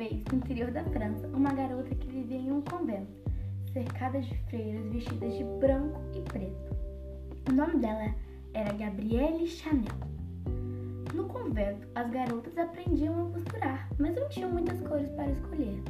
[0.00, 3.12] vez, no interior da França, uma garota que vivia em um convento,
[3.70, 6.74] cercada de freiras vestidas de branco e preto.
[7.50, 8.14] O nome dela
[8.54, 9.92] era Gabrielle Chanel.
[11.14, 15.82] No convento, as garotas aprendiam a costurar, mas não tinham muitas cores para escolher.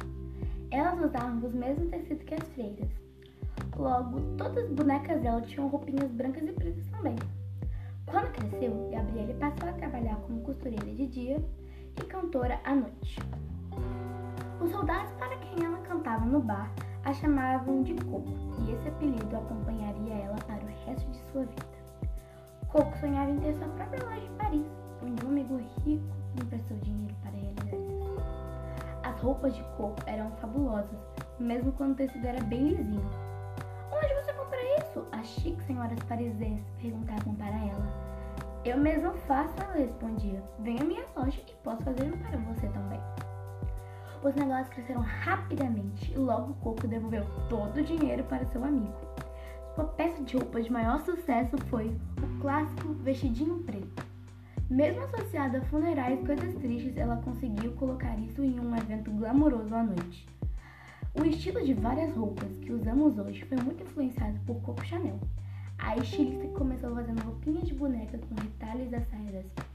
[0.71, 2.89] Elas usavam os mesmos tecidos que as freiras.
[3.77, 7.15] Logo, todas as bonecas dela tinham roupinhas brancas e pretas também.
[8.05, 11.41] Quando cresceu, Gabrielle passou a trabalhar como costureira de dia
[11.97, 13.19] e cantora à noite.
[14.59, 16.71] Os soldados para quem ela cantava no bar
[17.03, 21.81] a chamavam de Coco, e esse apelido acompanharia ela para o resto de sua vida.
[22.67, 24.67] Coco sonhava em ter sua própria loja em Paris,
[25.03, 28.21] onde um amigo rico emprestou dinheiro para realizar isso.
[29.03, 30.99] As roupas de Coco eram fabulosas,
[31.39, 33.09] mesmo quando o tecido era bem lisinho.
[33.91, 35.05] Onde você compra isso?
[35.11, 38.10] As chiques senhoras parisienses perguntavam para ela.
[38.63, 40.43] Eu mesma faço, ela respondia.
[40.59, 42.99] Venha à minha loja e posso fazer um para você também.
[44.23, 48.93] Os negócios cresceram rapidamente e logo Coco devolveu todo o dinheiro para seu amigo.
[49.73, 51.87] Sua peça de roupa de maior sucesso foi
[52.21, 54.05] o clássico vestidinho preto.
[54.69, 59.73] Mesmo associada a funerais e coisas tristes, ela conseguiu colocar isso em um evento glamouroso
[59.73, 60.27] à noite.
[61.19, 65.19] O estilo de várias roupas que usamos hoje foi muito influenciado por Coco Chanel,
[65.81, 69.71] a estilista começou fazendo roupinhas de boneca com retalhos da saia das filhas.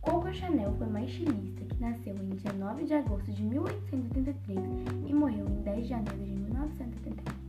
[0.00, 4.58] Coco Chanel foi uma estilista que nasceu em 19 de agosto de 1883
[5.06, 7.40] e morreu em 10 de janeiro de 1981.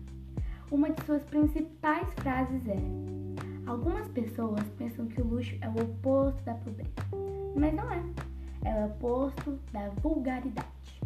[0.70, 2.78] Uma de suas principais frases é:
[3.66, 6.90] Algumas pessoas pensam que o luxo é o oposto da pobreza,
[7.56, 8.04] mas não é.
[8.66, 11.01] É o oposto da vulgaridade.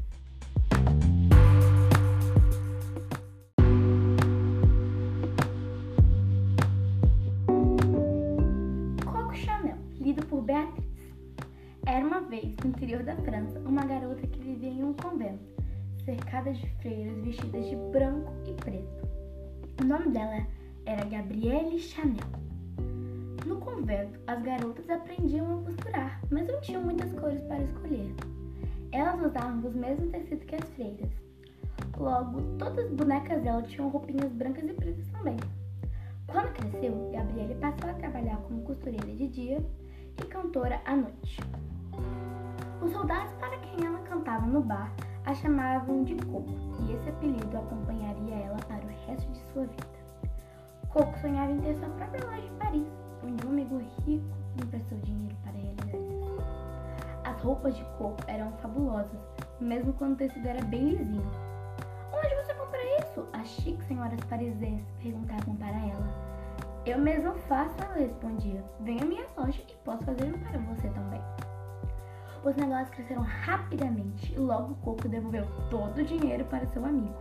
[10.05, 10.85] Lido por Beatriz.
[11.87, 15.43] Era uma vez, no interior da França, uma garota que vivia em um convento,
[16.03, 19.07] cercada de freiras vestidas de branco e preto.
[19.81, 20.45] O nome dela
[20.85, 22.23] era Gabrielle Chanel.
[23.47, 28.13] No convento, as garotas aprendiam a costurar, mas não tinham muitas cores para escolher.
[28.91, 31.09] Elas usavam os mesmos tecidos que as freiras.
[31.97, 35.37] Logo, todas as bonecas dela tinham roupinhas brancas e pretas também.
[36.27, 39.65] Quando cresceu, Gabrielle passou a trabalhar como costureira de dia
[40.17, 41.39] e cantora à noite.
[42.81, 44.91] Os soldados para quem ela cantava no bar
[45.25, 50.05] a chamavam de Coco, e esse apelido acompanharia ela para o resto de sua vida.
[50.89, 52.87] Coco sonhava em ter sua própria loja em Paris,
[53.23, 56.45] onde um amigo rico emprestou dinheiro para realizar.
[57.23, 59.19] As roupas de Coco eram fabulosas,
[59.59, 61.31] mesmo quando o tecido era bem lisinho.
[62.13, 63.27] Onde você compra isso?
[63.33, 66.34] As chiques senhoras parisienses perguntavam para ela.
[66.85, 68.63] Eu mesma faço, ela respondia.
[68.81, 71.19] Venha à minha loja e posso fazer um para você também.
[72.43, 77.15] Os negócios cresceram rapidamente e logo Coco devolveu todo o dinheiro para seu amigo.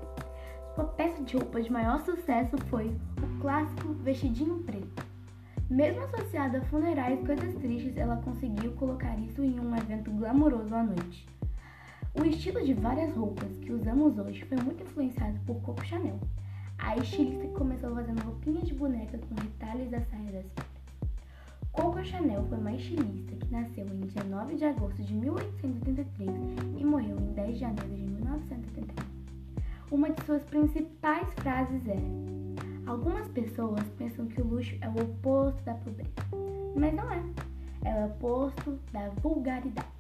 [0.75, 5.07] Sua peça de roupa de maior sucesso foi o clássico vestidinho preto.
[5.71, 10.75] Mesmo associada a funerais e coisas tristes, ela conseguiu colocar isso em um evento glamouroso
[10.75, 11.27] à noite.
[12.15, 16.21] O estilo de várias roupas que usamos hoje foi muito influenciado por Coco Chanel,
[16.79, 20.75] a estilista começou fazendo roupinhas de boneca com retalhos da saia das filhas.
[21.73, 26.31] Coco Chanel foi uma estilista que nasceu em 19 de agosto de 1883
[26.79, 29.15] e morreu em 10 de janeiro de 1981.
[29.91, 31.99] Uma de suas principais frases é:
[32.87, 36.11] Algumas pessoas pensam que o luxo é o oposto da pobreza,
[36.77, 37.23] mas não é.
[37.85, 39.94] É o oposto da vulgaridade.